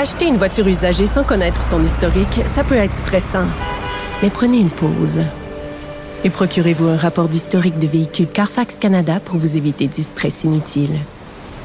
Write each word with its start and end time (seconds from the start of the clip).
Acheter 0.00 0.28
une 0.28 0.36
voiture 0.36 0.68
usagée 0.68 1.08
sans 1.08 1.24
connaître 1.24 1.60
son 1.60 1.84
historique, 1.84 2.42
ça 2.46 2.62
peut 2.62 2.76
être 2.76 2.94
stressant. 2.94 3.46
Mais 4.22 4.30
prenez 4.30 4.58
une 4.60 4.70
pause. 4.70 5.24
Et 6.22 6.30
procurez-vous 6.30 6.86
un 6.86 6.96
rapport 6.96 7.28
d'historique 7.28 7.80
de 7.80 7.88
véhicule 7.88 8.28
Carfax 8.28 8.78
Canada 8.78 9.18
pour 9.18 9.38
vous 9.38 9.56
éviter 9.56 9.88
du 9.88 10.02
stress 10.02 10.44
inutile. 10.44 11.00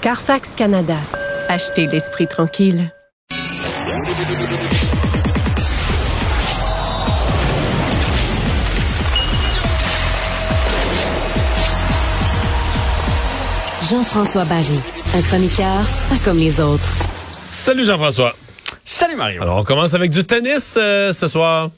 Carfax 0.01 0.55
Canada. 0.55 0.95
Achetez 1.47 1.85
l'esprit 1.85 2.27
tranquille. 2.27 2.91
Jean-François 13.83 14.45
Barry, 14.45 14.79
un 15.15 15.21
chroniqueur 15.21 15.85
pas 16.09 16.17
comme 16.25 16.39
les 16.39 16.59
autres. 16.59 17.02
Salut 17.53 17.85
Jean-François. 17.85 18.35
Salut 18.83 19.15
Mario. 19.15 19.43
Alors, 19.43 19.59
on 19.59 19.63
commence 19.63 19.93
avec 19.93 20.09
du 20.09 20.23
tennis 20.23 20.75
euh, 20.77 21.13
ce 21.13 21.27
soir. 21.27 21.69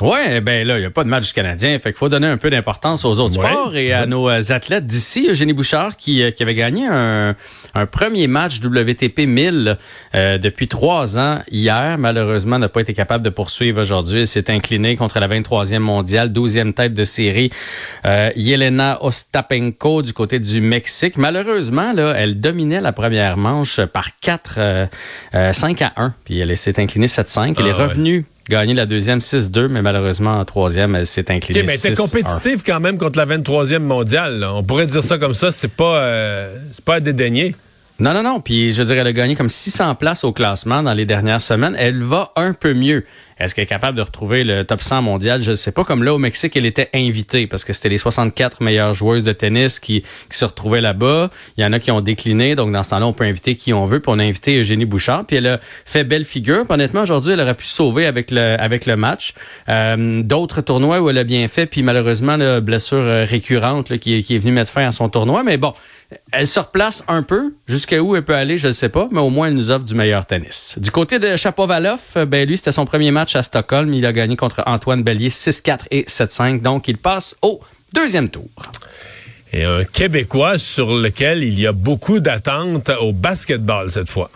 Ouais, 0.00 0.40
ben 0.40 0.66
là, 0.66 0.78
il 0.78 0.80
n'y 0.80 0.86
a 0.86 0.90
pas 0.90 1.04
de 1.04 1.08
match 1.10 1.26
du 1.28 1.32
Canadien, 1.34 1.78
fait 1.78 1.90
qu'il 1.90 1.98
faut 1.98 2.08
donner 2.08 2.28
un 2.28 2.38
peu 2.38 2.48
d'importance 2.50 3.04
aux 3.04 3.18
autres 3.20 3.38
Ouais. 3.38 3.50
sports 3.50 3.76
et 3.76 3.92
à 3.92 4.06
nos 4.06 4.28
euh, 4.30 4.40
athlètes 4.48 4.86
d'ici. 4.86 5.28
Eugénie 5.30 5.52
Bouchard 5.52 5.96
qui, 5.98 6.22
euh, 6.22 6.30
qui 6.30 6.42
avait 6.42 6.54
gagné 6.54 6.86
un, 6.90 7.34
un 7.74 7.86
premier 7.86 8.26
match 8.26 8.60
WTP 8.60 9.20
1000 9.26 9.76
euh, 10.14 10.38
depuis 10.38 10.68
trois 10.68 11.18
ans 11.18 11.40
hier, 11.50 11.96
malheureusement 11.98 12.58
n'a 12.58 12.68
pas 12.68 12.80
été 12.80 12.94
capable 12.94 13.24
de 13.24 13.30
poursuivre 13.30 13.80
aujourd'hui. 13.82 14.20
Elle 14.20 14.26
s'est 14.28 14.50
inclinée 14.50 14.96
contre 14.96 15.18
la 15.20 15.28
23e 15.28 15.78
mondiale, 15.78 16.30
12e 16.32 16.72
tête 16.72 16.94
de 16.94 17.04
série, 17.04 17.50
euh, 18.06 18.30
Yelena 18.36 18.98
Ostapenko 19.04 20.02
du 20.02 20.12
côté 20.12 20.38
du 20.38 20.60
Mexique. 20.60 21.16
Malheureusement, 21.16 21.92
là, 21.92 22.14
elle 22.16 22.40
dominait 22.40 22.80
la 22.80 22.92
première 22.92 23.36
manche 23.36 23.80
par 23.84 24.18
4, 24.20 24.54
euh, 24.58 24.86
euh, 25.34 25.52
5 25.52 25.82
à 25.82 25.92
1, 25.96 26.14
puis 26.24 26.38
elle 26.38 26.56
s'est 26.56 26.80
inclinée 26.80 27.06
7-5. 27.08 27.54
Elle 27.58 27.64
Ah, 27.64 27.68
est 27.68 27.72
ouais. 27.72 27.72
revenue 27.72 28.24
gagner 28.48 28.72
la 28.72 28.86
deuxième 28.86 29.18
6-2, 29.20 29.68
mais 29.68 29.82
malheureusement 29.82 30.38
en 30.38 30.44
troisième, 30.46 30.94
elle 30.94 31.06
s'est 31.06 31.30
inclinée 31.30 31.60
OK, 31.60 31.66
mais 31.66 31.76
t'es 31.76 31.92
6-1. 31.92 31.96
compétitif 31.96 32.62
quand 32.64 32.80
même 32.80 32.96
contre 32.96 33.18
la 33.18 33.26
23e 33.26 33.80
mondiale. 33.80 34.38
là. 34.38 34.54
On 34.54 34.62
pourrait 34.62 34.86
dire 34.86 35.04
ça 35.04 35.18
comme 35.18 35.34
ça, 35.34 35.52
c'est 35.52 35.70
pas, 35.70 35.98
euh, 35.98 36.54
c'est 36.72 36.82
pas 36.84 36.94
à 36.94 37.00
dédaigner. 37.00 37.54
Non, 38.00 38.14
non, 38.14 38.22
non. 38.22 38.40
Puis 38.40 38.72
je 38.72 38.82
dire, 38.82 38.98
elle 38.98 39.06
a 39.06 39.12
gagné 39.12 39.34
comme 39.34 39.48
600 39.48 39.96
places 39.96 40.22
au 40.22 40.32
classement 40.32 40.82
dans 40.82 40.94
les 40.94 41.06
dernières 41.06 41.42
semaines. 41.42 41.74
Elle 41.78 42.02
va 42.02 42.32
un 42.36 42.52
peu 42.52 42.72
mieux. 42.72 43.04
Est-ce 43.38 43.54
qu'elle 43.54 43.64
est 43.64 43.66
capable 43.66 43.96
de 43.96 44.02
retrouver 44.02 44.44
le 44.44 44.64
top 44.64 44.82
100 44.82 45.02
mondial? 45.02 45.42
Je 45.42 45.52
ne 45.52 45.56
sais 45.56 45.72
pas. 45.72 45.84
Comme 45.84 46.02
là, 46.02 46.14
au 46.14 46.18
Mexique, 46.18 46.56
elle 46.56 46.66
était 46.66 46.90
invitée 46.94 47.46
parce 47.46 47.64
que 47.64 47.72
c'était 47.72 47.88
les 47.88 47.98
64 47.98 48.62
meilleures 48.62 48.94
joueuses 48.94 49.22
de 49.22 49.32
tennis 49.32 49.78
qui, 49.78 50.02
qui 50.02 50.38
se 50.38 50.44
retrouvaient 50.44 50.80
là-bas. 50.80 51.30
Il 51.56 51.62
y 51.62 51.66
en 51.66 51.72
a 51.72 51.78
qui 51.78 51.90
ont 51.90 52.00
décliné. 52.00 52.56
Donc, 52.56 52.72
dans 52.72 52.82
ce 52.82 52.90
temps-là, 52.90 53.06
on 53.06 53.12
peut 53.12 53.24
inviter 53.24 53.54
qui 53.54 53.72
on 53.72 53.84
veut. 53.86 54.00
Puis 54.00 54.12
on 54.14 54.18
a 54.18 54.24
invité 54.24 54.58
Eugénie 54.58 54.86
Bouchard. 54.86 55.24
Puis 55.24 55.36
elle 55.36 55.46
a 55.46 55.60
fait 55.84 56.04
belle 56.04 56.24
figure. 56.24 56.64
Puis 56.64 56.74
honnêtement, 56.74 57.02
aujourd'hui, 57.02 57.32
elle 57.32 57.40
aurait 57.40 57.54
pu 57.54 57.66
sauver 57.66 58.06
avec 58.06 58.30
le, 58.30 58.56
avec 58.58 58.86
le 58.86 58.96
match. 58.96 59.34
Euh, 59.68 60.22
D'autres 60.22 60.60
tournois 60.60 61.00
où 61.00 61.10
elle 61.10 61.18
a 61.18 61.24
bien 61.24 61.46
fait. 61.48 61.66
Puis 61.66 61.82
malheureusement, 61.82 62.36
la 62.36 62.60
blessure 62.60 62.98
euh, 62.98 63.24
récurrente 63.24 63.90
là, 63.90 63.98
qui, 63.98 64.22
qui 64.22 64.34
est 64.34 64.38
venue 64.38 64.52
mettre 64.52 64.70
fin 64.70 64.86
à 64.86 64.92
son 64.92 65.08
tournoi. 65.08 65.42
Mais 65.44 65.56
bon, 65.56 65.74
elle 66.32 66.46
se 66.46 66.58
replace 66.58 67.04
un 67.08 67.22
peu. 67.22 67.52
Jusqu'à 67.66 68.00
où 68.02 68.16
elle 68.16 68.24
peut 68.24 68.34
aller, 68.34 68.58
je 68.58 68.68
ne 68.68 68.72
sais 68.72 68.88
pas, 68.88 69.08
mais 69.10 69.20
au 69.20 69.30
moins 69.30 69.48
elle 69.48 69.54
nous 69.54 69.70
offre 69.70 69.84
du 69.84 69.94
meilleur 69.94 70.26
tennis. 70.26 70.78
Du 70.78 70.90
côté 70.90 71.18
de 71.18 71.36
Chapovalov, 71.36 72.00
euh, 72.16 72.24
ben 72.24 72.48
lui, 72.48 72.56
c'était 72.56 72.72
son 72.72 72.86
premier 72.86 73.10
match 73.10 73.27
à 73.36 73.42
Stockholm. 73.42 73.92
Il 73.94 74.06
a 74.06 74.12
gagné 74.12 74.36
contre 74.36 74.62
Antoine 74.66 75.02
Bellier 75.02 75.28
6-4 75.28 75.86
et 75.90 76.02
7-5. 76.02 76.62
Donc, 76.62 76.88
il 76.88 76.98
passe 76.98 77.36
au 77.42 77.60
deuxième 77.92 78.28
tour. 78.28 78.48
Et 79.52 79.64
un 79.64 79.84
Québécois 79.84 80.58
sur 80.58 80.94
lequel 80.94 81.42
il 81.42 81.58
y 81.58 81.66
a 81.66 81.72
beaucoup 81.72 82.20
d'attentes 82.20 82.90
au 83.00 83.12
basketball 83.12 83.90
cette 83.90 84.10
fois. 84.10 84.30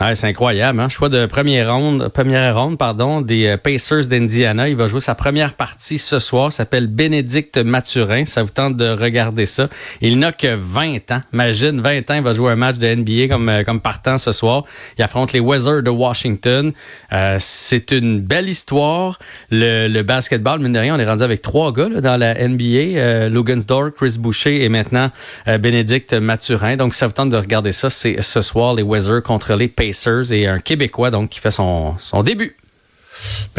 Ah, 0.00 0.12
c'est 0.16 0.26
incroyable, 0.26 0.80
hein? 0.80 0.88
Choix 0.88 1.08
de 1.08 1.24
première 1.26 1.72
ronde, 1.72 2.08
première 2.08 2.60
ronde, 2.60 2.76
pardon, 2.76 3.20
des 3.20 3.46
euh, 3.46 3.56
Pacers 3.56 4.06
d'Indiana. 4.06 4.68
Il 4.68 4.74
va 4.74 4.88
jouer 4.88 5.00
sa 5.00 5.14
première 5.14 5.54
partie 5.54 5.98
ce 5.98 6.18
soir. 6.18 6.52
S'appelle 6.52 6.88
Bénédicte 6.88 7.58
Mathurin. 7.58 8.26
Ça 8.26 8.42
vous 8.42 8.50
tente 8.50 8.76
de 8.76 8.88
regarder 8.88 9.46
ça. 9.46 9.68
Il 10.00 10.18
n'a 10.18 10.32
que 10.32 10.52
20 10.52 11.12
ans. 11.12 11.22
Imagine, 11.32 11.80
20 11.80 12.10
ans, 12.10 12.14
il 12.14 12.22
va 12.22 12.34
jouer 12.34 12.50
un 12.50 12.56
match 12.56 12.78
de 12.78 12.92
NBA 12.92 13.28
comme, 13.28 13.48
euh, 13.48 13.62
comme 13.62 13.80
partant 13.80 14.18
ce 14.18 14.32
soir. 14.32 14.64
Il 14.98 15.04
affronte 15.04 15.32
les 15.32 15.38
Wizards 15.38 15.84
de 15.84 15.90
Washington. 15.90 16.72
Euh, 17.12 17.36
c'est 17.38 17.92
une 17.92 18.20
belle 18.20 18.48
histoire. 18.48 19.20
Le, 19.52 19.86
le 19.86 20.02
basketball, 20.02 20.58
mine 20.58 20.72
de 20.72 20.80
rien, 20.80 20.96
on 20.96 20.98
est 20.98 21.08
rendu 21.08 21.22
avec 21.22 21.40
trois 21.40 21.72
gars 21.72 21.88
là, 21.88 22.00
dans 22.00 22.16
la 22.16 22.34
NBA. 22.34 22.98
Euh, 22.98 23.28
Lugansdor, 23.28 23.90
Chris 23.96 24.16
Boucher 24.18 24.64
et 24.64 24.68
maintenant 24.68 25.12
euh, 25.46 25.56
Bénédicte 25.58 26.14
Mathurin. 26.14 26.76
Donc, 26.76 26.94
ça 26.94 27.06
vous 27.06 27.12
tente 27.12 27.30
de 27.30 27.36
regarder 27.36 27.70
ça. 27.70 27.90
C'est 27.90 28.20
ce 28.22 28.42
soir, 28.42 28.74
les 28.74 28.82
Wizards 28.82 29.22
contre 29.22 29.54
les 29.54 29.68
Pacers 29.68 29.83
et 30.32 30.46
un 30.46 30.58
Québécois 30.58 31.10
donc 31.10 31.30
qui 31.30 31.40
fait 31.40 31.50
son, 31.50 31.96
son 31.98 32.22
début. 32.22 32.56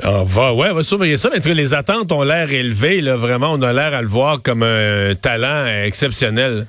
On 0.04 0.24
va, 0.24 0.54
ouais, 0.54 0.70
on 0.72 0.76
va 0.76 0.84
surveiller 0.84 1.18
ça. 1.18 1.30
Mais 1.32 1.54
les 1.54 1.74
attentes 1.74 2.12
ont 2.12 2.24
l'air 2.24 2.52
élevées. 2.52 3.02
Là, 3.02 3.16
vraiment, 3.16 3.52
on 3.52 3.62
a 3.62 3.74
l'air 3.74 3.94
à 3.94 4.02
le 4.02 4.08
voir 4.08 4.42
comme 4.42 4.64
un 4.64 5.16
talent 5.16 5.66
exceptionnel. 5.66 6.68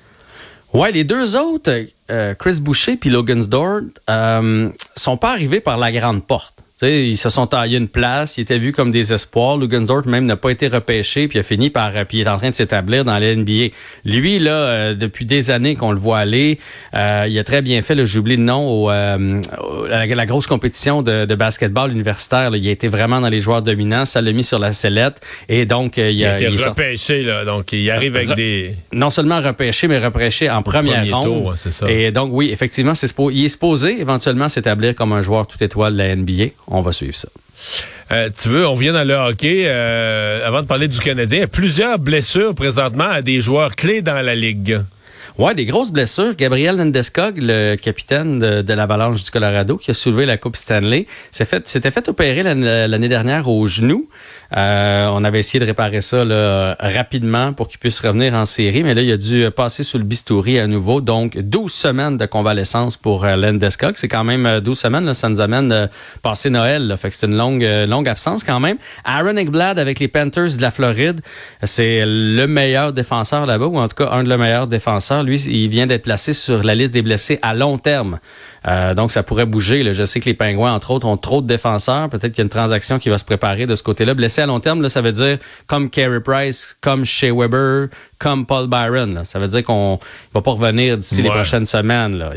Ouais, 0.73 0.93
les 0.93 1.05
deux 1.05 1.37
autres, 1.37 1.87
euh, 2.11 2.35
Chris 2.35 2.61
Boucher 2.61 2.97
puis 2.97 3.11
Logansdor, 3.11 3.81
euh, 4.11 4.69
sont 4.95 5.17
pas 5.17 5.33
arrivés 5.33 5.61
par 5.61 5.79
la 5.79 5.91
grande 5.93 6.25
porte. 6.27 6.55
Tu 6.79 6.87
sais, 6.87 7.09
ils 7.09 7.17
se 7.17 7.31
sont 7.31 7.47
taillés 7.47 7.79
une 7.79 7.89
place, 7.89 8.37
ils 8.37 8.43
étaient 8.43 8.59
vus 8.59 8.73
comme 8.73 8.91
des 8.91 9.15
espoirs. 9.15 9.57
Lugansdorf 9.57 10.05
même 10.05 10.27
n'a 10.27 10.37
pas 10.37 10.51
été 10.51 10.69
repêché, 10.69 11.27
puis 11.27 11.39
a 11.39 11.43
fini 11.43 11.71
par, 11.71 11.97
euh, 11.97 12.05
puis 12.05 12.19
il 12.19 12.27
est 12.27 12.29
en 12.29 12.37
train 12.37 12.51
de 12.51 12.55
s'établir 12.55 13.03
dans 13.03 13.19
la 13.19 13.35
NBA. 13.35 13.69
Lui 14.05 14.39
là, 14.39 14.51
euh, 14.51 14.95
depuis 14.95 15.25
des 15.25 15.51
années 15.51 15.75
qu'on 15.75 15.91
le 15.93 15.99
voit 15.99 16.19
aller, 16.19 16.59
euh, 16.95 17.25
il 17.31 17.39
a 17.39 17.45
très 17.45 17.63
bien 17.63 17.81
fait. 17.81 18.05
J'oublie 18.05 18.37
le 18.37 18.43
nom 18.43 18.69
au, 18.69 18.91
euh, 18.91 19.41
au- 19.59 19.85
à 19.87 20.05
la, 20.05 20.27
grosse 20.27 20.47
compétition 20.47 21.01
de, 21.01 21.25
de 21.25 21.35
basketball 21.35 21.91
universitaire. 21.91 22.51
là. 22.51 22.59
il 22.59 22.69
a 22.69 22.73
été 22.73 22.89
vraiment 22.89 23.23
dans 23.23 23.31
les 23.31 23.41
joueurs 23.41 23.63
dominants, 23.63 24.05
ça 24.05 24.21
l'a 24.21 24.33
mis 24.33 24.45
sur 24.45 24.59
la 24.59 24.73
sellette, 24.73 25.23
et 25.49 25.65
donc 25.65 25.97
euh, 25.97 26.11
il, 26.11 26.19
Il 26.19 26.27
a 26.27 26.35
été 26.35 26.45
il 26.51 26.63
repêché, 26.63 27.23
là. 27.23 27.47
Donc, 27.47 27.73
il 27.73 27.91
arrive 27.91 28.17
avec 28.17 28.35
des. 28.35 28.75
non 28.93 29.09
seulement 29.09 29.41
repêché, 29.41 29.89
mais 29.89 29.99
repêché 29.99 30.51
en 30.51 30.63
première 30.63 31.07
ronde. 31.11 31.55
Et 31.89 32.11
donc, 32.11 32.29
oui, 32.33 32.51
effectivement, 32.53 32.95
c'est 32.95 33.11
il 33.33 33.47
est 33.47 33.49
supposé 33.49 33.99
éventuellement 33.99 34.51
s'établir 34.51 34.95
comme 34.95 35.15
un 35.15 35.23
joueur 35.23 35.47
tout 35.47 35.63
étoile 35.65 35.95
de 35.95 35.99
la 35.99 36.15
NBA. 36.15 36.49
On 36.69 36.81
va 36.81 36.93
suivre 36.93 37.15
ça. 37.15 37.29
Euh, 38.13 38.31
tu 38.37 38.49
veux, 38.49 38.67
on 38.67 38.75
vient 38.75 38.93
dans 38.93 39.05
le 39.07 39.15
hockey. 39.15 39.65
euh, 39.67 40.47
avant 40.47 40.63
de 40.63 40.67
parler 40.67 40.89
du 40.89 40.99
Canadien, 40.99 41.39
il 41.39 41.41
y 41.41 41.45
a 41.45 41.49
plusieurs 41.49 41.99
blessures 41.99 42.55
présentement 42.55 43.09
à 43.09 43.23
des 43.23 43.41
joueurs 43.41 43.75
clés 43.75 44.03
dans 44.03 44.21
la 44.21 44.35
ligue. 44.35 44.81
Ouais, 45.39 45.55
des 45.55 45.67
grosses 45.67 45.91
blessures. 45.91 46.35
Gabriel 46.35 46.77
Landeskog, 46.79 47.35
le 47.37 47.77
capitaine 47.77 48.39
de, 48.39 48.63
de 48.63 48.73
l'Avalanche 48.73 49.23
du 49.23 49.31
Colorado, 49.31 49.77
qui 49.77 49.91
a 49.91 49.95
soulevé 49.95 50.25
la 50.25 50.39
Coupe 50.39 50.57
Stanley, 50.57 51.07
s'est 51.31 51.45
fait, 51.45 51.69
s'était 51.69 51.91
fait 51.91 52.09
opérer 52.09 52.43
l'année 52.43 53.09
dernière 53.09 53.49
au 53.49 53.67
genou. 53.67 54.09
Euh, 54.57 55.09
on 55.13 55.25
avait 55.25 55.39
essayé 55.41 55.61
de 55.61 55.65
réparer 55.65 56.01
ça 56.01 56.25
là, 56.25 56.77
rapidement 56.79 57.53
pour 57.53 57.69
qu'il 57.69 57.79
puisse 57.79 58.01
revenir 58.01 58.35
en 58.35 58.47
série, 58.47 58.83
mais 58.83 58.95
là, 58.95 59.03
il 59.03 59.11
a 59.11 59.17
dû 59.17 59.51
passer 59.51 59.83
sous 59.83 59.99
le 59.99 60.05
bistouri 60.05 60.59
à 60.59 60.67
nouveau. 60.67 61.01
Donc, 61.01 61.39
12 61.39 61.73
semaines 61.73 62.17
de 62.17 62.27
convalescence 62.27 62.97
pour 62.97 63.25
euh. 63.25 63.37
C'est 63.95 64.09
quand 64.09 64.25
même 64.25 64.47
euh, 64.47 64.61
12 64.61 64.79
semaines. 64.79 65.05
Là, 65.05 65.15
ça 65.15 65.29
nous 65.29 65.41
amène 65.41 65.73
euh, 65.73 65.87
passer 66.23 66.51
Noël. 66.51 66.87
Là, 66.89 66.97
c'est 66.97 67.27
une 67.27 67.37
longue, 67.37 67.65
euh, 67.65 67.87
longue 67.87 68.09
absence 68.09 68.45
quand 68.45 68.61
même. 68.61 68.77
Aaron 69.05 69.37
Ekblad 69.37 69.79
avec 69.79 69.99
les 69.99 70.09
Panthers 70.09 70.57
de 70.57 70.63
la 70.63 70.71
Floride, 70.71 71.21
c'est 71.63 72.05
le 72.05 72.47
meilleur 72.47 72.93
défenseur 72.93 73.47
là-bas, 73.47 73.67
ou 73.67 73.79
en 73.79 73.89
tout 73.89 73.97
cas 73.97 74.11
un 74.13 74.25
de 74.25 74.29
les 74.29 74.37
meilleurs 74.37 74.67
défenseurs. 74.67 75.23
Lui, 75.23 75.41
il 75.41 75.69
vient 75.69 75.87
d'être 75.87 76.03
placé 76.03 76.33
sur 76.33 76.63
la 76.63 76.75
liste 76.75 76.93
des 76.93 77.03
blessés 77.03 77.39
à 77.43 77.55
long 77.55 77.79
terme. 77.79 78.19
Euh, 78.67 78.95
donc, 78.95 79.13
ça 79.13 79.23
pourrait 79.23 79.47
bouger. 79.47 79.83
là. 79.83 79.93
Je 79.93 80.05
sais 80.05 80.21
que 80.21 80.25
les 80.25 80.35
Pingouins, 80.35 80.73
entre 80.73 80.91
autres, 80.91 81.07
ont 81.07 81.17
trop 81.17 81.41
de 81.41 81.47
défenseurs. 81.47 82.09
Peut-être 82.09 82.33
qu'il 82.33 82.39
y 82.39 82.41
a 82.41 82.45
une 82.45 82.51
transaction 82.51 82.99
qui 82.99 83.09
va 83.09 83.19
se 83.19 83.25
préparer 83.25 83.67
de 83.67 83.75
ce 83.77 83.83
côté-là. 83.83 84.15
Blessé 84.15 84.43
à 84.43 84.47
long 84.47 84.61
terme, 84.61 84.83
là, 84.83 84.89
ça 84.89 85.01
veut 85.01 85.13
dire 85.13 85.39
comme 85.67 85.91
Carey 85.91 86.21
Price, 86.21 86.77
comme 86.81 87.05
Shea 87.05 87.33
Weber, 87.33 87.89
comme 88.19 88.47
Paul 88.47 88.67
Byron. 88.67 89.23
Ça 89.25 89.39
veut 89.39 89.49
dire 89.49 89.65
qu'on 89.65 90.01
va 90.33 90.41
pas 90.41 90.53
revenir 90.53 90.97
d'ici 90.97 91.23
les 91.23 91.29
prochaines 91.29 91.67
semaines. 91.67 92.17
Là. 92.17 92.33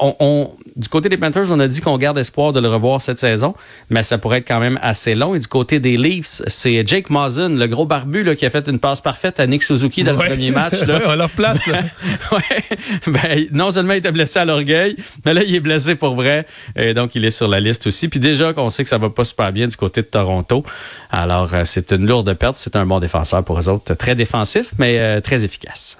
on, 0.00 0.50
du 0.76 0.88
côté 0.88 1.08
des 1.08 1.16
Panthers, 1.16 1.46
on 1.50 1.58
a 1.58 1.68
dit 1.68 1.80
qu'on 1.80 1.98
garde 1.98 2.18
espoir 2.18 2.52
de 2.52 2.60
le 2.60 2.68
revoir 2.68 3.02
cette 3.02 3.18
saison, 3.18 3.54
mais 3.90 4.02
ça 4.02 4.18
pourrait 4.18 4.38
être 4.38 4.48
quand 4.48 4.60
même 4.60 4.78
assez 4.82 5.14
long. 5.14 5.34
Et 5.34 5.38
du 5.38 5.46
côté 5.48 5.80
des 5.80 5.96
Leafs, 5.96 6.42
c'est 6.46 6.86
Jake 6.86 7.10
Mazen, 7.10 7.58
le 7.58 7.66
gros 7.66 7.86
barbu 7.86 8.22
là, 8.22 8.36
qui 8.36 8.46
a 8.46 8.50
fait 8.50 8.68
une 8.68 8.78
passe 8.78 9.00
parfaite 9.00 9.40
à 9.40 9.46
Nick 9.46 9.62
Suzuki 9.62 10.04
dans 10.04 10.12
le 10.12 10.18
premier 10.18 10.50
match. 10.50 10.80
Là. 10.86 11.00
on 11.06 11.14
leur 11.14 11.30
place. 11.30 11.66
Là. 11.66 11.82
ben, 13.06 13.46
non 13.52 13.72
seulement 13.72 13.94
il 13.94 13.98
était 13.98 14.12
blessé 14.12 14.38
à 14.38 14.44
l'orgueil, 14.44 14.96
mais 15.24 15.34
là, 15.34 15.42
il 15.42 15.54
est 15.54 15.60
blessé 15.60 15.94
pour 15.94 16.14
vrai. 16.14 16.46
Et 16.76 16.94
donc, 16.94 17.14
il 17.14 17.24
est 17.24 17.30
sur 17.30 17.48
la 17.48 17.60
liste 17.60 17.86
aussi. 17.86 18.08
Puis 18.08 18.20
déjà 18.20 18.52
qu'on 18.52 18.70
sait 18.70 18.84
que 18.84 18.88
ça 18.88 18.98
va 18.98 19.10
pas 19.10 19.24
super 19.24 19.52
bien 19.52 19.66
du 19.66 19.76
côté 19.76 20.02
de 20.02 20.06
Toronto. 20.06 20.64
Alors, 21.10 21.52
euh, 21.54 21.62
c'est 21.64 21.92
une 21.92 22.06
lourde 22.06 22.32
perte. 22.34 22.56
C'est 22.58 22.76
un 22.76 22.86
bon 22.86 23.00
défenseur 23.00 23.44
pour 23.44 23.58
eux 23.58 23.68
autres. 23.68 23.94
Très 23.94 24.14
défensif, 24.14 24.72
mais 24.78 24.98
euh, 24.98 25.15
très 25.20 25.44
efficace. 25.44 25.98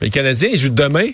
Mais 0.00 0.08
le 0.08 0.12
Canadien, 0.12 0.50
il 0.52 0.58
joue 0.58 0.68
demain 0.68 1.08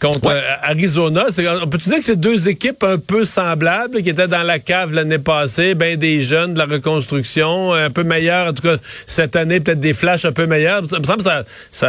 contre 0.00 0.30
euh, 0.30 0.40
Arizona. 0.62 1.26
On 1.62 1.68
peut-tu 1.68 1.88
dire 1.88 1.98
que 1.98 2.04
c'est 2.04 2.18
deux 2.18 2.48
équipes 2.48 2.82
un 2.82 2.98
peu 2.98 3.24
semblables 3.24 4.02
qui 4.02 4.10
étaient 4.10 4.28
dans 4.28 4.42
la 4.42 4.58
cave 4.58 4.92
l'année 4.92 5.18
passée, 5.18 5.74
ben 5.74 5.96
des 5.96 6.20
jeunes 6.20 6.54
de 6.54 6.58
la 6.58 6.66
reconstruction, 6.66 7.72
un 7.72 7.90
peu 7.90 8.02
meilleurs, 8.02 8.48
en 8.48 8.52
tout 8.52 8.62
cas 8.62 8.76
cette 9.06 9.36
année, 9.36 9.60
peut-être 9.60 9.80
des 9.80 9.94
flashs 9.94 10.24
un 10.24 10.32
peu 10.32 10.46
meilleurs. 10.46 10.88
Ça 10.90 10.98
me 10.98 11.04
semble 11.04 11.18
que 11.18 11.24
ça, 11.24 11.44
ça, 11.70 11.88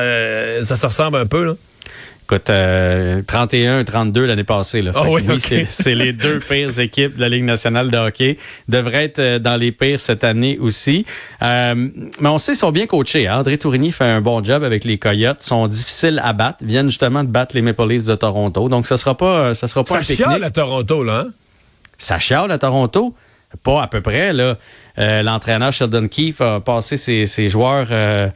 ça 0.62 0.76
se 0.76 0.86
ressemble 0.86 1.18
un 1.18 1.26
peu, 1.26 1.44
là. 1.46 1.56
Écoute, 2.24 2.50
31, 3.28 3.84
32 3.84 4.26
l'année 4.26 4.46
passée. 4.46 4.82
Là. 4.82 4.94
Ah 4.96 5.04
oui, 5.10 5.22
c'est 5.40 5.96
les 5.96 6.14
deux 6.14 6.40
pires 6.50 6.80
équipes 6.80 7.16
de 7.18 7.22
la 7.22 7.28
Ligue 7.28 7.44
nationale 7.44 7.92
de 7.92 7.98
hockey. 7.98 8.38
Devraient 8.70 9.06
être 9.06 9.20
euh, 9.20 9.40
dans 9.40 9.58
les 9.58 9.74
pires 9.74 10.00
cette 10.00 10.24
année 10.24 10.58
aussi. 10.58 11.06
Euh, 11.42 11.76
mais 11.76 12.30
on 12.30 12.38
sait 12.38 12.54
qu'ils 12.54 12.60
sont 12.60 12.72
bien 12.72 12.88
coachés. 12.88 13.28
Hein. 13.28 13.40
André 13.40 13.58
Tourigny 13.58 13.92
fait 13.92 14.06
un 14.06 14.22
bon 14.22 14.42
job 14.42 14.64
avec 14.64 14.86
les 14.86 14.98
Coyotes. 14.98 15.40
Ils 15.42 15.48
sont 15.48 15.68
difficiles 15.68 16.22
à 16.24 16.32
battre. 16.32 16.60
Ils 16.62 16.68
viennent 16.68 16.90
justement 16.90 17.26
de 17.26 17.30
battre 17.30 17.56
les 17.56 17.62
Maple 17.62 17.88
Leafs 17.90 18.06
de 18.06 18.16
Toronto. 18.16 18.70
Donc, 18.70 18.88
ça 18.88 18.98
sera 18.98 19.18
pas, 19.18 19.54
ça 19.54 19.68
sera 19.68 19.84
pas 19.84 20.02
ça 20.02 20.16
chiale 20.16 20.44
à 20.44 20.52
Toronto, 20.52 21.04
là. 21.04 21.26
Hein? 21.28 21.32
Ça 21.98 22.20
chiale 22.20 22.52
à 22.52 22.58
Toronto. 22.58 23.14
Pas 23.62 23.84
à 23.84 23.88
peu 23.88 24.02
près, 24.02 24.34
là. 24.34 24.58
Euh, 25.00 25.24
l'entraîneur 25.24 25.74
Sheldon 25.74 26.08
Keefe 26.08 26.42
a 26.42 26.60
passé 26.60 26.98
ses, 26.98 27.26
ses 27.26 27.50
joueurs. 27.50 27.88
Euh, 27.92 28.28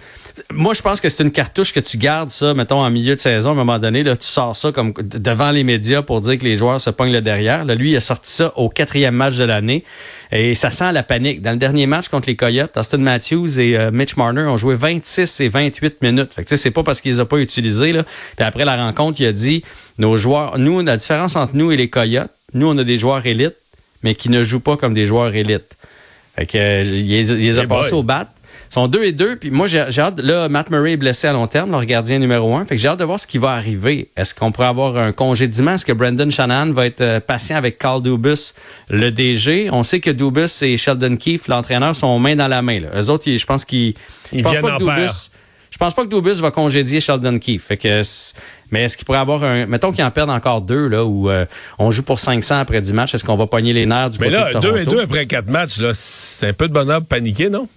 moi, 0.51 0.73
je 0.73 0.81
pense 0.81 1.01
que 1.01 1.09
c'est 1.09 1.23
une 1.23 1.31
cartouche 1.31 1.71
que 1.71 1.79
tu 1.79 1.97
gardes 1.97 2.29
ça, 2.29 2.53
mettons, 2.53 2.79
en 2.79 2.89
milieu 2.89 3.15
de 3.15 3.19
saison. 3.19 3.49
À 3.49 3.51
un 3.53 3.55
moment 3.55 3.79
donné, 3.79 4.03
là, 4.03 4.15
tu 4.15 4.25
sors 4.25 4.55
ça 4.55 4.71
comme 4.71 4.93
devant 5.01 5.51
les 5.51 5.63
médias 5.63 6.01
pour 6.01 6.21
dire 6.21 6.37
que 6.37 6.43
les 6.43 6.57
joueurs 6.57 6.81
se 6.81 6.89
pognent 6.89 7.11
le 7.11 7.21
derrière. 7.21 7.65
Là, 7.65 7.75
lui, 7.75 7.91
il 7.91 7.95
a 7.95 7.99
sorti 7.99 8.31
ça 8.31 8.53
au 8.55 8.69
quatrième 8.69 9.15
match 9.15 9.35
de 9.35 9.43
l'année. 9.43 9.83
Et 10.31 10.55
ça 10.55 10.71
sent 10.71 10.91
la 10.91 11.03
panique. 11.03 11.41
Dans 11.41 11.51
le 11.51 11.57
dernier 11.57 11.85
match 11.85 12.09
contre 12.09 12.27
les 12.27 12.35
Coyotes, 12.35 12.75
Austin 12.75 12.97
Matthews 12.97 13.59
et 13.59 13.77
euh, 13.77 13.91
Mitch 13.91 14.17
Marner 14.17 14.43
ont 14.43 14.57
joué 14.57 14.75
26 14.75 15.39
et 15.41 15.49
28 15.49 16.01
minutes. 16.01 16.33
Fait 16.33 16.43
que 16.43 16.55
c'est 16.55 16.71
pas 16.71 16.83
parce 16.83 17.01
qu'ils 17.01 17.13
les 17.13 17.21
ont 17.21 17.25
pas 17.25 17.37
utilisés. 17.37 17.91
Là. 17.91 18.03
Puis 18.35 18.45
après 18.45 18.65
la 18.65 18.75
rencontre, 18.75 19.21
il 19.21 19.27
a 19.27 19.31
dit 19.31 19.63
nos 19.99 20.17
joueurs, 20.17 20.57
nous, 20.57 20.81
la 20.81 20.97
différence 20.97 21.35
entre 21.35 21.55
nous 21.55 21.71
et 21.71 21.77
les 21.77 21.89
Coyotes, 21.89 22.31
nous, 22.53 22.67
on 22.67 22.77
a 22.77 22.83
des 22.83 22.97
joueurs 22.97 23.25
élites, 23.25 23.55
mais 24.07 24.15
qui 24.15 24.29
ne 24.29 24.41
jouent 24.41 24.61
pas 24.61 24.77
comme 24.77 24.93
des 24.93 25.05
joueurs 25.05 25.35
élites. 25.35 25.75
Fait 26.37 26.45
que, 26.45 26.57
euh, 26.57 26.83
il, 26.83 27.07
les, 27.09 27.59
a 27.59 27.67
passés 27.67 27.91
au 27.91 28.03
bat. 28.03 28.29
Ils 28.69 28.73
sont 28.73 28.87
deux 28.87 29.03
et 29.03 29.11
deux. 29.11 29.35
Puis 29.35 29.51
moi, 29.51 29.67
j'ai 29.67 29.81
hâte. 29.81 30.21
Là, 30.21 30.47
Matt 30.47 30.69
Murray 30.69 30.93
est 30.93 30.97
blessé 30.97 31.27
à 31.27 31.33
long 31.33 31.47
terme, 31.47 31.71
leur 31.71 31.83
gardien 31.83 32.19
numéro 32.19 32.55
un. 32.55 32.63
Fait 32.63 32.77
que 32.77 32.81
j'ai 32.81 32.87
hâte 32.87 32.99
de 32.99 33.03
voir 33.03 33.19
ce 33.19 33.27
qui 33.27 33.37
va 33.37 33.51
arriver. 33.51 34.07
Est-ce 34.15 34.33
qu'on 34.33 34.53
pourrait 34.53 34.67
avoir 34.67 34.97
un 34.97 35.11
congédiement? 35.11 35.73
Est-ce 35.73 35.83
que 35.83 35.91
Brandon 35.91 36.29
Shannon 36.29 36.71
va 36.71 36.85
être 36.85 37.01
euh, 37.01 37.19
patient 37.19 37.57
avec 37.57 37.79
Carl 37.79 38.01
Dubus, 38.01 38.53
le 38.89 39.11
DG? 39.11 39.69
On 39.73 39.83
sait 39.83 39.99
que 39.99 40.09
Dubus 40.09 40.61
et 40.61 40.77
Sheldon 40.77 41.17
Keefe, 41.17 41.49
l'entraîneur, 41.49 41.93
sont 41.93 42.17
main 42.17 42.37
dans 42.37 42.47
la 42.47 42.61
main. 42.61 42.79
Là. 42.79 42.87
Eux 43.01 43.09
autres, 43.09 43.29
je 43.29 43.45
pense 43.45 43.65
qu'ils. 43.65 43.93
Ils 44.31 44.47
viennent 44.47 44.63
en 44.63 44.77
Dubus, 44.77 45.31
je 45.71 45.77
pense 45.77 45.93
pas 45.93 46.03
que 46.03 46.09
Dubus 46.09 46.41
va 46.41 46.51
congédier 46.51 46.99
Sheldon 46.99 47.39
Keefe. 47.39 47.63
Fait 47.63 47.77
que, 47.77 48.01
mais 48.71 48.83
est-ce 48.83 48.97
qu'il 48.97 49.05
pourrait 49.05 49.19
avoir 49.19 49.43
un. 49.43 49.65
Mettons 49.65 49.91
qu'il 49.91 50.03
en 50.03 50.11
perde 50.11 50.29
encore 50.29 50.61
deux, 50.61 50.87
là, 50.87 51.05
où 51.05 51.29
euh, 51.29 51.45
on 51.79 51.91
joue 51.91 52.03
pour 52.03 52.19
500 52.19 52.59
après 52.59 52.81
10 52.81 52.93
matchs. 52.93 53.15
Est-ce 53.15 53.23
qu'on 53.23 53.35
va 53.35 53.47
pogner 53.47 53.73
les 53.73 53.85
nerfs 53.85 54.11
du 54.11 54.19
mais 54.19 54.27
côté 54.27 54.37
là, 54.37 54.53
de 54.53 54.59
deux 54.59 54.77
et 54.77 54.85
deux 54.85 55.01
après 55.01 55.25
quatre 55.25 55.49
matchs, 55.49 55.77
là, 55.79 55.91
c'est 55.93 56.47
un 56.47 56.53
peu 56.53 56.67
de 56.67 56.73
bonheur 56.73 57.01
paniqué, 57.03 57.49
non? 57.49 57.67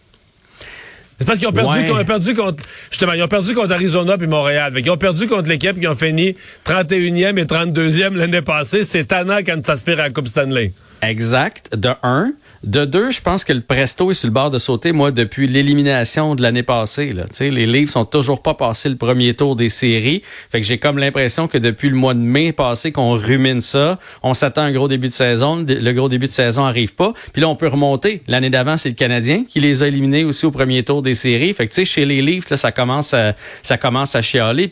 C'est 1.19 1.26
parce 1.26 1.38
qu'ils 1.38 1.48
ont 1.48 1.52
perdu, 1.52 1.92
ont 1.92 2.04
perdu 2.04 2.34
contre, 2.34 2.64
justement, 2.90 3.12
ils 3.12 3.22
ont 3.22 3.28
perdu 3.28 3.54
contre 3.54 3.75
Arizona 3.75 4.16
puis 4.16 4.26
Montréal. 4.26 4.72
ils 4.75 4.90
ont 4.90 4.96
perdu 4.96 5.26
contre 5.26 5.50
l'équipe 5.50 5.78
qui 5.78 5.87
ont 5.87 5.94
fini 5.94 6.34
31e 6.64 7.37
et 7.37 7.44
32e 7.44 8.14
l'année 8.14 8.40
passée. 8.40 8.84
C'est 8.84 9.04
tannant 9.04 9.40
quand 9.44 9.60
tu 9.60 9.70
aspires 9.70 10.00
à 10.00 10.04
la 10.04 10.10
Coupe 10.10 10.28
Stanley. 10.28 10.72
Exact. 11.02 11.76
De 11.76 11.90
un. 12.02 12.32
De 12.62 12.84
deux, 12.84 13.10
je 13.10 13.22
pense 13.22 13.44
que 13.44 13.54
le 13.54 13.62
Presto 13.62 14.10
est 14.10 14.14
sur 14.14 14.26
le 14.26 14.34
bord 14.34 14.50
de 14.50 14.58
sauter, 14.58 14.92
moi, 14.92 15.12
depuis 15.12 15.46
l'élimination 15.46 16.34
de 16.34 16.42
l'année 16.42 16.62
passée. 16.62 17.14
Là. 17.14 17.24
les 17.40 17.66
livres 17.66 17.90
sont 17.90 18.04
toujours 18.04 18.42
pas 18.42 18.52
passés 18.52 18.90
le 18.90 18.96
premier 18.96 19.32
tour 19.32 19.56
des 19.56 19.70
séries. 19.70 20.20
Fait 20.50 20.60
que 20.60 20.66
j'ai 20.66 20.76
comme 20.76 20.98
l'impression 20.98 21.48
que 21.48 21.56
depuis 21.56 21.88
le 21.88 21.96
mois 21.96 22.12
de 22.12 22.18
mai 22.18 22.52
passé 22.52 22.92
qu'on 22.92 23.14
rumine 23.14 23.62
ça, 23.62 23.98
on 24.22 24.34
s'attend 24.34 24.60
à 24.60 24.64
un 24.66 24.72
gros 24.72 24.88
début 24.88 25.08
de 25.08 25.14
saison. 25.14 25.64
Le 25.66 25.92
gros 25.92 26.10
début 26.10 26.26
de 26.26 26.32
saison 26.32 26.66
arrive 26.66 26.94
pas. 26.94 27.14
Puis 27.32 27.40
là, 27.40 27.48
on 27.48 27.56
peut 27.56 27.68
remonter. 27.68 28.20
L'année 28.28 28.50
d'avant, 28.50 28.76
c'est 28.76 28.90
le 28.90 28.94
Canadien 28.94 29.44
qui 29.48 29.60
les 29.60 29.82
a 29.82 29.88
éliminés 29.88 30.24
aussi 30.24 30.44
au 30.44 30.50
premier 30.50 30.82
tour 30.82 31.00
des 31.00 31.14
séries. 31.14 31.54
Fait 31.54 31.66
que 31.66 31.72
tu 31.72 31.76
sais, 31.76 31.84
chez 31.86 32.04
les 32.04 32.20
livres, 32.20 32.46
ça 32.54 32.72
commence 32.72 33.14
à, 33.14 33.34
ça 33.62 33.78
commence 33.78 34.14
à 34.14 34.20
chialer. 34.20 34.70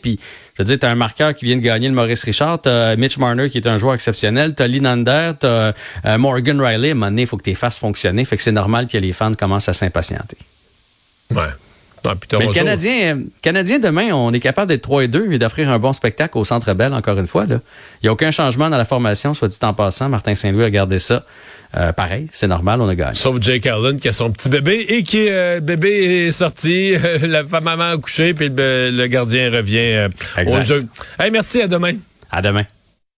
Je 0.59 0.63
veux 0.63 0.67
dire, 0.67 0.79
tu 0.79 0.85
un 0.85 0.95
marqueur 0.95 1.33
qui 1.33 1.45
vient 1.45 1.55
de 1.55 1.61
gagner 1.61 1.87
le 1.87 1.93
Maurice 1.93 2.23
Richard, 2.23 2.61
tu 2.61 2.69
Mitch 2.97 3.17
Marner 3.17 3.49
qui 3.49 3.59
est 3.59 3.67
un 3.67 3.77
joueur 3.77 3.93
exceptionnel, 3.93 4.55
tu 4.55 4.61
as 4.61 4.67
Linander, 4.67 5.31
tu 5.39 5.47
euh, 5.47 5.71
Morgan 6.17 6.59
Riley. 6.61 6.89
À 6.89 6.91
un 6.91 6.95
moment 6.95 7.05
donné, 7.07 7.21
il 7.21 7.27
faut 7.27 7.37
que 7.37 7.43
tes 7.43 7.55
fasses 7.55 7.79
fonctionner. 7.79 8.25
Fait 8.25 8.35
que 8.35 8.43
c'est 8.43 8.51
normal 8.51 8.87
que 8.87 8.97
les 8.97 9.13
fans 9.13 9.33
commencent 9.33 9.69
à 9.69 9.73
s'impatienter. 9.73 10.37
Ouais. 11.31 11.47
Mais 12.05 12.45
le 12.45 12.53
Canadien, 12.53 13.19
Canadien, 13.41 13.79
demain, 13.79 14.11
on 14.13 14.33
est 14.33 14.39
capable 14.39 14.69
d'être 14.69 14.81
3 14.81 15.03
et 15.03 15.07
2 15.07 15.31
et 15.31 15.39
d'offrir 15.39 15.69
un 15.69 15.79
bon 15.79 15.93
spectacle 15.93 16.37
au 16.37 16.45
Centre 16.45 16.73
Bell, 16.73 16.93
encore 16.93 17.17
une 17.17 17.27
fois. 17.27 17.45
Il 17.47 17.59
n'y 18.03 18.09
a 18.09 18.11
aucun 18.11 18.31
changement 18.31 18.69
dans 18.69 18.77
la 18.77 18.85
formation, 18.85 19.33
soit 19.33 19.47
dit 19.47 19.57
en 19.61 19.73
passant. 19.73 20.09
Martin 20.09 20.35
Saint-Louis 20.35 20.63
a 20.63 20.69
gardé 20.69 20.99
ça. 20.99 21.23
Euh, 21.77 21.93
pareil, 21.93 22.27
c'est 22.31 22.47
normal, 22.47 22.81
on 22.81 22.89
a 22.89 22.95
gagné. 22.95 23.13
Sauf 23.13 23.39
Jake 23.41 23.67
Allen 23.67 23.99
qui 23.99 24.07
a 24.07 24.13
son 24.13 24.31
petit 24.31 24.49
bébé 24.49 24.85
et 24.89 25.03
qui 25.03 25.29
euh, 25.29 25.59
bébé 25.59 26.27
est 26.27 26.31
sorti, 26.31 26.95
la 27.21 27.43
maman 27.43 27.91
a 27.91 27.97
couché, 27.97 28.33
puis 28.33 28.49
le, 28.49 29.05
gardien 29.05 29.51
revient 29.51 29.77
euh, 29.77 30.09
au 30.47 30.61
jeu. 30.61 30.81
Hey, 31.19 31.29
merci, 31.29 31.61
à 31.61 31.67
demain. 31.67 31.93
À 32.31 32.41
demain. 32.41 32.65